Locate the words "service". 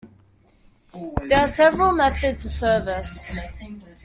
2.51-3.37